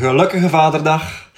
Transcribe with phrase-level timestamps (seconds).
[0.00, 1.28] gelukkige Vaderdag.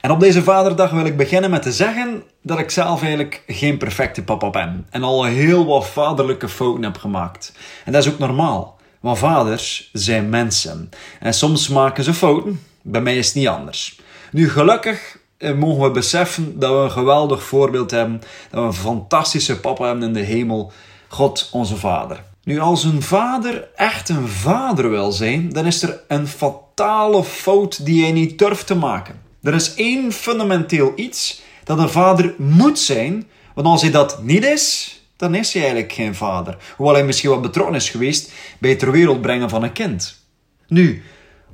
[0.00, 3.78] En op deze Vaderdag wil ik beginnen met te zeggen dat ik zelf eigenlijk geen
[3.78, 4.86] perfecte papa ben.
[4.90, 7.52] En al heel wat vaderlijke fouten heb gemaakt.
[7.84, 8.78] En dat is ook normaal.
[9.00, 10.90] Want vaders zijn mensen.
[11.20, 12.60] En soms maken ze fouten.
[12.82, 14.00] Bij mij is het niet anders.
[14.32, 18.22] Nu, gelukkig eh, mogen we beseffen dat we een geweldig voorbeeld hebben.
[18.50, 20.72] Dat we een fantastische papa hebben in de hemel.
[21.08, 22.22] God, onze Vader.
[22.44, 27.84] Nu, als een vader echt een vader wil zijn, dan is er een fatale fout
[27.84, 29.20] die hij niet durft te maken.
[29.42, 34.44] Er is één fundamenteel iets dat een vader moet zijn, want als hij dat niet
[34.44, 36.56] is, dan is hij eigenlijk geen vader.
[36.76, 40.24] Hoewel hij misschien wat betrokken is geweest bij het ter wereld brengen van een kind.
[40.66, 41.02] Nu,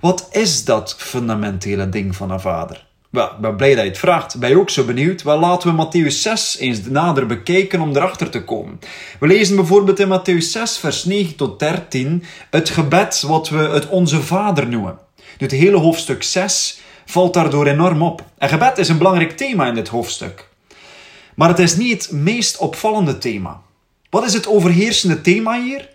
[0.01, 2.87] wat is dat fundamentele ding van een vader?
[3.11, 4.39] Wel, ik ben blij dat je het vraagt.
[4.39, 5.23] Ben je ook zo benieuwd?
[5.23, 8.81] Wel, laten we Matthäus 6 eens nader bekijken om erachter te komen.
[9.21, 13.89] We lezen bijvoorbeeld in Matthäus 6, vers 9 tot 13 het gebed wat we het
[13.89, 14.99] Onze Vader noemen.
[15.39, 18.25] Het hele hoofdstuk 6 valt daardoor enorm op.
[18.39, 20.49] En gebed is een belangrijk thema in dit hoofdstuk.
[21.35, 23.61] Maar het is niet het meest opvallende thema.
[24.11, 25.89] Wat is het overheersende thema hier?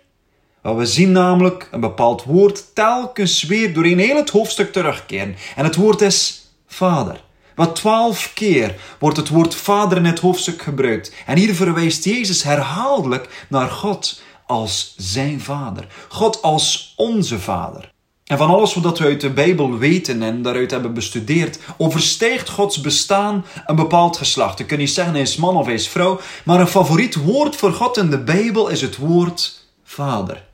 [0.62, 5.36] Wel, we zien namelijk een bepaald woord telkens weer doorheen heel het hoofdstuk terugkeren.
[5.56, 6.43] En het woord is
[6.74, 7.20] Vader.
[7.54, 11.12] Wat twaalf keer wordt het woord Vader in het hoofdstuk gebruikt.
[11.26, 15.86] En hier verwijst Jezus herhaaldelijk naar God als zijn Vader.
[16.08, 17.92] God als onze Vader.
[18.24, 22.80] En van alles wat we uit de Bijbel weten en daaruit hebben bestudeerd, overstijgt Gods
[22.80, 24.58] bestaan een bepaald geslacht.
[24.58, 27.56] Je kunt niet zeggen hij is man of hij is vrouw, maar een favoriet woord
[27.56, 30.44] voor God in de Bijbel is het woord Vader.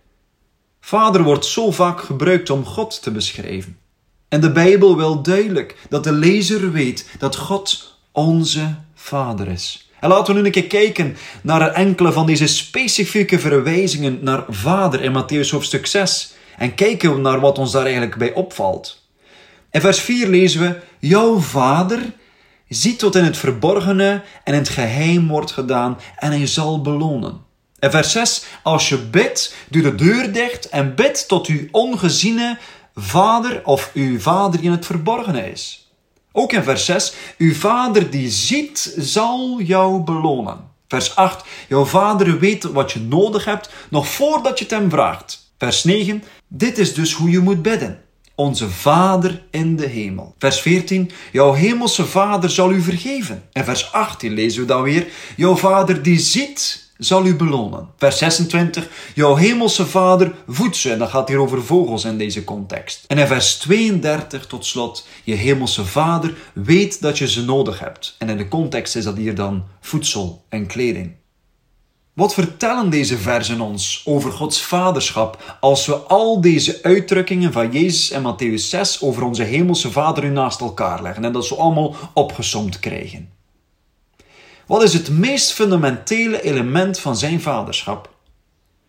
[0.80, 3.79] Vader wordt zo vaak gebruikt om God te beschrijven.
[4.30, 9.90] En de Bijbel wil duidelijk dat de lezer weet dat God onze Vader is.
[10.00, 15.02] En laten we nu een keer kijken naar enkele van deze specifieke verwijzingen naar Vader
[15.02, 16.32] in Matthäus hoofdstuk 6.
[16.56, 19.02] En kijken we naar wat ons daar eigenlijk bij opvalt.
[19.70, 22.12] In vers 4 lezen we: Jouw Vader
[22.68, 27.40] ziet wat in het verborgene en in het geheim wordt gedaan en hij zal belonen.
[27.78, 32.58] In vers 6: Als je bidt, doe de deur dicht en bid tot uw ongeziene
[33.00, 35.92] vader of uw vader in het verborgene is.
[36.32, 40.68] Ook in vers 6, uw vader die ziet, zal jou belonen.
[40.88, 45.52] Vers 8, jouw vader weet wat je nodig hebt, nog voordat je het hem vraagt.
[45.58, 48.02] Vers 9, dit is dus hoe je moet bidden.
[48.34, 50.34] Onze Vader in de hemel.
[50.38, 53.42] Vers 14, jouw hemelse Vader zal u vergeven.
[53.52, 55.06] En vers 18 lezen we dan weer,
[55.36, 57.88] jouw Vader die ziet zal u belonen.
[57.96, 58.88] Vers 26.
[59.14, 60.92] Jouw hemelse vader voedt ze.
[60.92, 63.04] En dat gaat hier over vogels in deze context.
[63.06, 65.06] En in vers 32 tot slot.
[65.24, 68.14] Je hemelse vader weet dat je ze nodig hebt.
[68.18, 71.18] En in de context is dat hier dan voedsel en kleding.
[72.12, 78.10] Wat vertellen deze versen ons over Gods vaderschap als we al deze uitdrukkingen van Jezus
[78.10, 81.94] en Matthäus 6 over onze hemelse vader nu naast elkaar leggen en dat ze allemaal
[82.14, 83.39] opgesomd krijgen?
[84.70, 88.10] Wat is het meest fundamentele element van zijn vaderschap?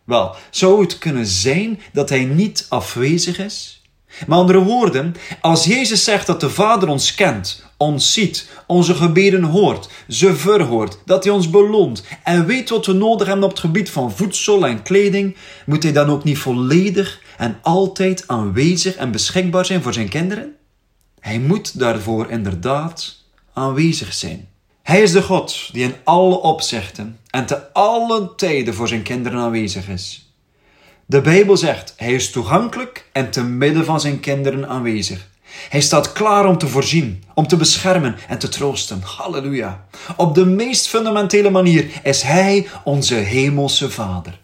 [0.04, 3.82] Wel, zou het kunnen zijn dat hij niet afwezig is?
[4.28, 9.44] Met andere woorden, als Jezus zegt dat de Vader ons kent, ons ziet, onze gebeden
[9.44, 13.60] hoort, ze verhoort, dat hij ons beloont en weet wat we nodig hebben op het
[13.60, 19.12] gebied van voedsel en kleding, moet hij dan ook niet volledig en altijd aanwezig en
[19.12, 20.56] beschikbaar zijn voor zijn kinderen?
[21.20, 23.16] Hij moet daarvoor inderdaad
[23.54, 24.51] aanwezig zijn.
[24.84, 29.40] Hij is de God die in alle opzichten en te alle tijden voor zijn kinderen
[29.40, 30.34] aanwezig is.
[31.06, 35.30] De Bijbel zegt, hij is toegankelijk en te midden van zijn kinderen aanwezig.
[35.70, 39.02] Hij staat klaar om te voorzien, om te beschermen en te troosten.
[39.02, 39.86] Halleluja.
[40.18, 44.40] Op de meest fundamentele manier is hij onze hemelse Vader.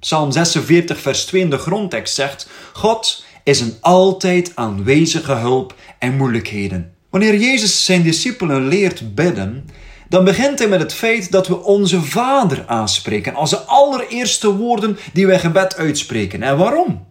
[0.00, 6.16] Psalm 46, vers 2 in de grondtekst zegt: God is een altijd aanwezige hulp en
[6.16, 6.94] moeilijkheden.
[7.10, 9.68] Wanneer Jezus zijn discipelen leert bidden,
[10.08, 14.98] dan begint hij met het feit dat we onze Vader aanspreken als de allereerste woorden
[15.12, 16.42] die wij gebed uitspreken.
[16.42, 17.06] En waarom?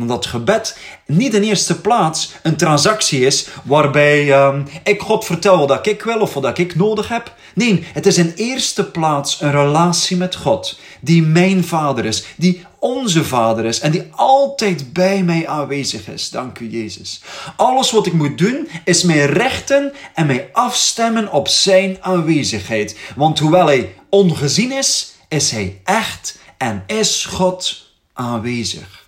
[0.00, 4.54] Omdat gebed niet in eerste plaats een transactie is waarbij uh,
[4.84, 7.34] ik God vertel wat ik wil of wat ik nodig heb.
[7.54, 12.64] Nee, het is in eerste plaats een relatie met God, die mijn vader is, die
[12.78, 16.30] onze vader is en die altijd bij mij aanwezig is.
[16.30, 17.22] Dank u, Jezus.
[17.56, 22.96] Alles wat ik moet doen is mij rechten en mij afstemmen op zijn aanwezigheid.
[23.16, 29.05] Want hoewel hij ongezien is, is hij echt en is God aanwezig.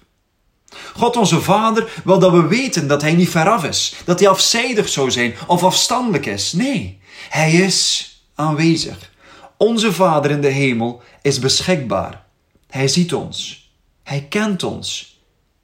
[0.97, 4.89] God onze Vader wil dat we weten dat Hij niet veraf is, dat Hij afzijdig
[4.89, 6.53] zou zijn of afstandelijk is.
[6.53, 9.11] Nee, Hij is aanwezig.
[9.57, 12.25] Onze Vader in de hemel is beschikbaar.
[12.71, 13.71] Hij ziet ons.
[14.03, 15.19] Hij kent ons.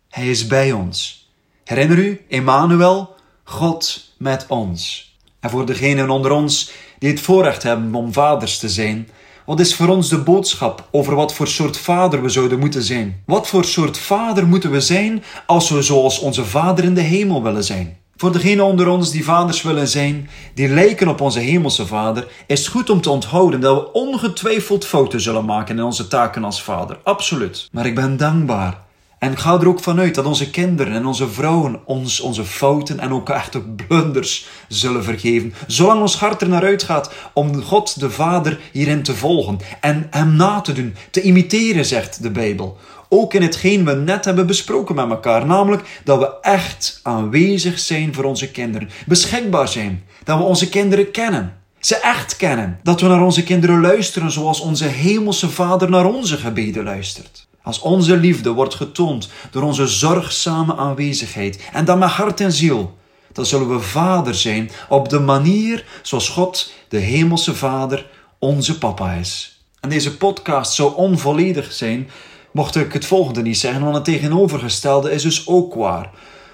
[0.09, 1.29] Hij is bij ons.
[1.65, 3.15] Herinner u, Emmanuel,
[3.45, 5.13] God met ons.
[5.41, 9.09] En voor degenen onder ons die het voorrecht hebben om vaders te zijn,
[9.47, 13.23] wat is voor ons de boodschap over wat voor soort vader we zouden moeten zijn?
[13.27, 17.43] Wat voor soort vader moeten we zijn als we zoals onze vader in de hemel
[17.43, 17.97] willen zijn?
[18.17, 22.59] Voor degenen onder ons die vaders willen zijn, die lijken op onze hemelse vader, is
[22.59, 26.63] het goed om te onthouden dat we ongetwijfeld fouten zullen maken in onze taken als
[26.63, 26.99] vader.
[27.03, 27.69] Absoluut.
[27.73, 28.84] Maar ik ben dankbaar
[29.25, 33.13] en ga er ook vanuit dat onze kinderen en onze vrouwen ons onze fouten en
[33.13, 35.55] ook echte blunders zullen vergeven.
[35.67, 40.37] Zolang ons hart er naar uitgaat om God de Vader hierin te volgen en Hem
[40.37, 42.77] na te doen, te imiteren, zegt de Bijbel.
[43.09, 48.15] Ook in hetgeen we net hebben besproken met elkaar, namelijk dat we echt aanwezig zijn
[48.15, 52.79] voor onze kinderen, beschikbaar zijn, dat we onze kinderen kennen ze echt kennen.
[52.83, 57.44] Dat we naar onze kinderen luisteren zoals onze hemelse Vader naar onze gebeden luistert.
[57.65, 62.99] Als onze liefde wordt getoond door onze zorgzame aanwezigheid en dan met hart en ziel,
[63.33, 69.13] dan zullen we vader zijn op de manier zoals God, de Hemelse Vader, onze papa
[69.13, 69.61] is.
[69.81, 72.11] En deze podcast zou onvolledig zijn
[72.53, 76.11] mocht ik het volgende niet zeggen, want het tegenovergestelde is dus ook waar.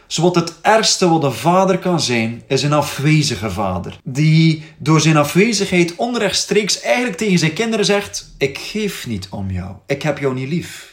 [0.06, 3.98] Zowat het ergste wat een vader kan zijn, is een afwezige vader.
[4.04, 9.74] Die door zijn afwezigheid onrechtstreeks eigenlijk tegen zijn kinderen zegt: Ik geef niet om jou,
[9.86, 10.89] ik heb jou niet lief.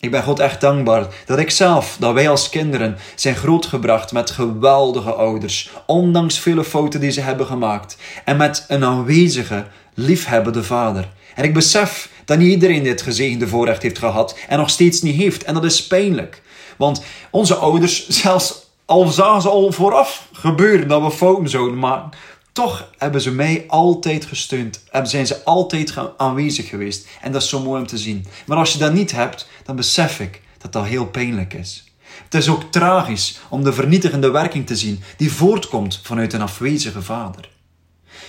[0.00, 4.30] Ik ben God echt dankbaar dat ik zelf, dat wij als kinderen zijn grootgebracht met
[4.30, 11.08] geweldige ouders, ondanks vele fouten die ze hebben gemaakt, en met een aanwezige, liefhebbende vader.
[11.34, 15.16] En ik besef dat niet iedereen dit gezegende voorrecht heeft gehad en nog steeds niet
[15.16, 16.42] heeft, en dat is pijnlijk.
[16.76, 22.10] Want onze ouders, zelfs al zagen ze al vooraf gebeuren dat we fouten zouden maken,
[22.58, 24.80] toch hebben ze mij altijd gesteund.
[25.02, 27.08] Zijn ze altijd aanwezig geweest.
[27.20, 28.26] En dat is zo mooi om te zien.
[28.46, 31.92] Maar als je dat niet hebt, dan besef ik dat dat heel pijnlijk is.
[32.24, 37.02] Het is ook tragisch om de vernietigende werking te zien die voortkomt vanuit een afwezige
[37.02, 37.50] vader.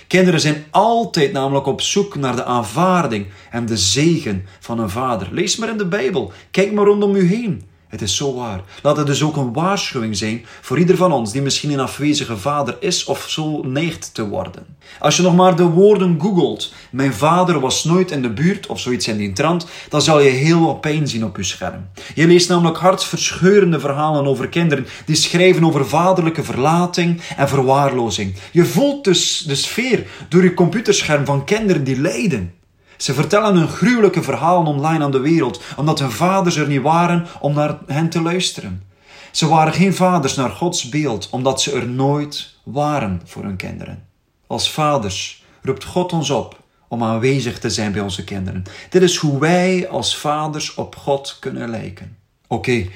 [0.07, 5.27] Kinderen zijn altijd namelijk op zoek naar de aanvaarding en de zegen van een vader.
[5.31, 6.31] Lees maar in de Bijbel.
[6.51, 7.63] Kijk maar rondom u heen.
[7.89, 8.61] Het is zo waar.
[8.81, 12.37] Laat het dus ook een waarschuwing zijn voor ieder van ons die misschien een afwezige
[12.37, 14.65] vader is of zo neigt te worden.
[14.99, 18.79] Als je nog maar de woorden googelt, mijn vader was nooit in de buurt of
[18.79, 21.89] zoiets in die trant, dan zal je heel wat pijn zien op je scherm.
[22.15, 28.35] Je leest namelijk hartverscheurende verhalen over kinderen die schrijven over vaderlijke verlating en verwaarlozing.
[28.51, 32.58] Je voelt dus de sfeer door je computerscherm van kinderen die lijden.
[32.99, 37.27] Ze vertellen hun gruwelijke verhalen online aan de wereld, omdat hun vaders er niet waren
[37.39, 38.83] om naar hen te luisteren.
[39.31, 44.07] Ze waren geen vaders naar Gods beeld, omdat ze er nooit waren voor hun kinderen.
[44.47, 48.63] Als vaders roept God ons op om aanwezig te zijn bij onze kinderen.
[48.89, 52.17] Dit is hoe wij als vaders op God kunnen lijken.
[52.47, 52.87] Oké,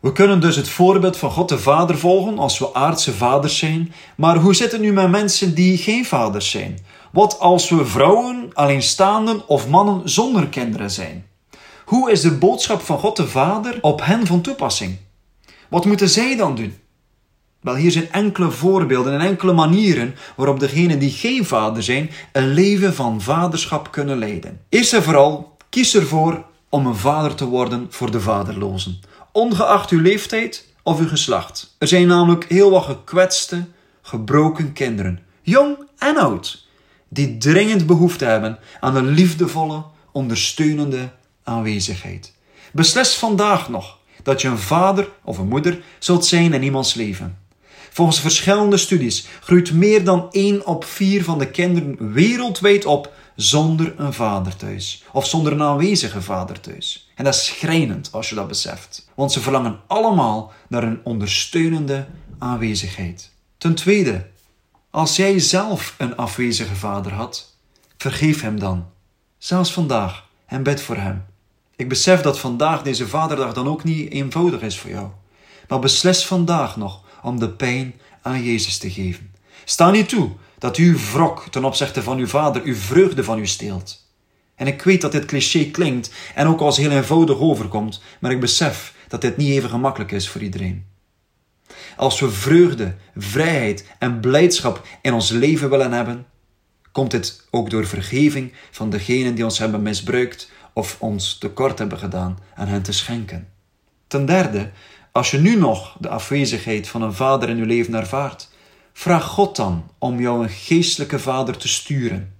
[0.00, 3.92] we kunnen dus het voorbeeld van God de Vader volgen als we aardse vaders zijn,
[4.16, 6.78] maar hoe zit het nu met mensen die geen vaders zijn?
[7.12, 11.26] Wat als we vrouwen, alleenstaanden of mannen zonder kinderen zijn?
[11.84, 14.96] Hoe is de boodschap van God de Vader op hen van toepassing?
[15.68, 16.74] Wat moeten zij dan doen?
[17.60, 22.48] Wel, hier zijn enkele voorbeelden en enkele manieren waarop degenen die geen vader zijn een
[22.48, 24.60] leven van vaderschap kunnen leiden.
[24.68, 29.00] Eerst en vooral, kies ervoor om een vader te worden voor de vaderlozen,
[29.32, 31.76] ongeacht uw leeftijd of uw geslacht.
[31.78, 33.64] Er zijn namelijk heel wat gekwetste,
[34.02, 36.61] gebroken kinderen, jong en oud,
[37.12, 41.10] die dringend behoefte hebben aan een liefdevolle, ondersteunende
[41.42, 42.32] aanwezigheid.
[42.72, 47.38] Beslis vandaag nog dat je een vader of een moeder zult zijn in iemands leven.
[47.90, 53.94] Volgens verschillende studies groeit meer dan 1 op 4 van de kinderen wereldwijd op zonder
[53.96, 55.04] een vader thuis.
[55.12, 57.10] Of zonder een aanwezige vader thuis.
[57.14, 59.08] En dat is schrijnend als je dat beseft.
[59.14, 62.06] Want ze verlangen allemaal naar een ondersteunende
[62.38, 63.30] aanwezigheid.
[63.58, 64.26] Ten tweede,
[64.92, 67.56] als jij zelf een afwezige vader had,
[67.96, 68.86] vergeef hem dan.
[69.38, 71.24] Zelfs vandaag en bid voor hem.
[71.76, 75.08] Ik besef dat vandaag deze vaderdag dan ook niet eenvoudig is voor jou.
[75.68, 79.34] Maar beslis vandaag nog om de pijn aan Jezus te geven.
[79.64, 83.46] Sta niet toe dat uw wrok ten opzichte van uw vader uw vreugde van u
[83.46, 84.06] steelt.
[84.54, 88.40] En ik weet dat dit cliché klinkt en ook als heel eenvoudig overkomt, maar ik
[88.40, 90.91] besef dat dit niet even gemakkelijk is voor iedereen.
[91.96, 96.26] Als we vreugde, vrijheid en blijdschap in ons leven willen hebben,
[96.92, 101.98] komt dit ook door vergeving van degenen die ons hebben misbruikt of ons tekort hebben
[101.98, 103.48] gedaan aan hen te schenken.
[104.06, 104.70] Ten derde,
[105.12, 108.48] als je nu nog de afwezigheid van een vader in je leven ervaart,
[108.92, 112.34] vraag God dan om jou een geestelijke vader te sturen.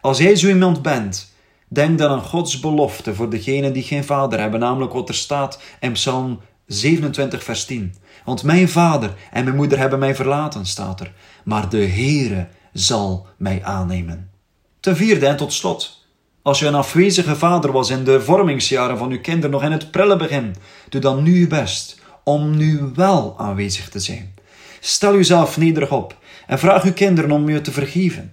[0.00, 1.32] Als jij zo iemand bent,
[1.68, 5.60] denk dan aan Gods belofte voor degenen die geen vader hebben, namelijk wat er staat
[5.80, 7.94] in Psalm 27, vers 10.
[8.24, 11.12] Want mijn vader en mijn moeder hebben mij verlaten, staat er.
[11.44, 14.30] Maar de Heere zal mij aannemen.
[14.80, 16.06] Ten vierde en tot slot.
[16.42, 19.90] Als u een afwezige vader was in de vormingsjaren van uw kinderen, nog in het
[19.90, 20.54] prille begin,
[20.88, 24.34] doe dan nu uw best om nu wel aanwezig te zijn.
[24.80, 28.32] Stel uzelf nederig op en vraag uw kinderen om u te vergeven.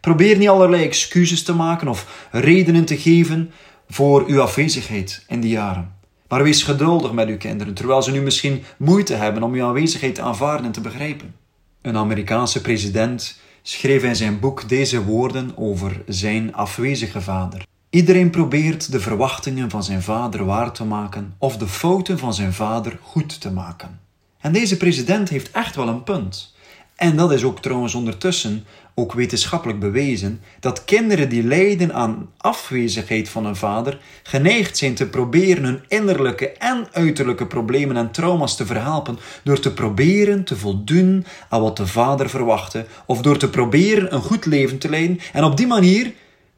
[0.00, 3.52] Probeer niet allerlei excuses te maken of redenen te geven
[3.88, 5.99] voor uw afwezigheid in die jaren.
[6.30, 10.14] Maar wees geduldig met uw kinderen, terwijl ze nu misschien moeite hebben om uw aanwezigheid
[10.14, 11.34] te aanvaarden en te begrijpen.
[11.82, 17.66] Een Amerikaanse president schreef in zijn boek deze woorden over zijn afwezige vader.
[17.90, 22.52] Iedereen probeert de verwachtingen van zijn vader waar te maken of de fouten van zijn
[22.52, 24.00] vader goed te maken.
[24.40, 26.54] En deze president heeft echt wel een punt.
[27.00, 28.64] En dat is ook trouwens ondertussen
[28.94, 35.08] ook wetenschappelijk bewezen dat kinderen die lijden aan afwezigheid van een vader geneigd zijn te
[35.08, 41.26] proberen hun innerlijke en uiterlijke problemen en trauma's te verhelpen door te proberen te voldoen
[41.48, 45.44] aan wat de vader verwachtte of door te proberen een goed leven te leiden en
[45.44, 46.12] op die manier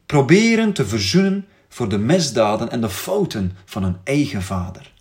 [0.05, 4.92] proberen te verzoenen voor de misdaden en de fouten van hun eigen vader.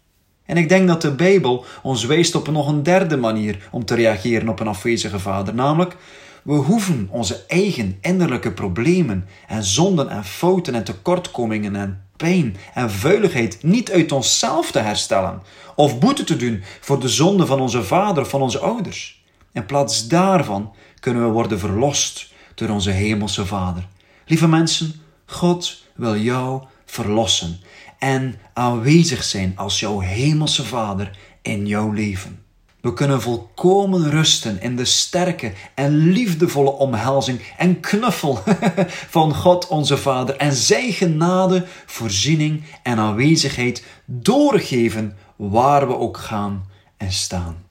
[0.45, 3.95] En ik denk dat de Bijbel ons wijst op nog een derde manier om te
[3.95, 5.97] reageren op een afwezige vader, namelijk
[6.43, 12.91] we hoeven onze eigen innerlijke problemen en zonden en fouten en tekortkomingen en pijn en
[12.91, 15.43] vuiligheid niet uit onszelf te herstellen
[15.75, 19.23] of boete te doen voor de zonde van onze vader of van onze ouders.
[19.53, 23.89] In plaats daarvan kunnen we worden verlost door onze hemelse Vader.
[24.27, 24.93] Lieve mensen,
[25.27, 27.61] God wil jou verlossen
[28.03, 31.11] en aanwezig zijn als jouw hemelse Vader
[31.43, 32.45] in jouw leven.
[32.81, 38.39] We kunnen volkomen rusten in de sterke en liefdevolle omhelzing en knuffel
[39.17, 46.65] van God onze Vader en Zijn genade, voorziening en aanwezigheid doorgeven waar we ook gaan
[46.97, 47.65] en staan.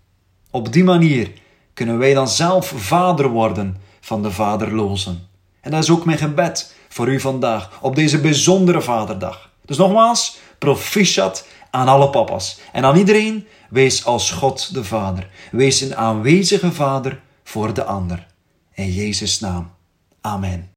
[0.51, 1.31] Op die manier
[1.73, 5.27] kunnen wij dan zelf vader worden van de vaderlozen.
[5.61, 9.50] En dat is ook mijn gebed voor u vandaag op deze bijzondere Vaderdag.
[9.72, 13.48] Dus nogmaals, proficiat aan alle papa's en aan iedereen.
[13.70, 15.30] Wees als God de Vader.
[15.51, 18.28] Wees een aanwezige Vader voor de ander.
[18.74, 19.72] In Jezus' naam.
[20.22, 20.71] Amen.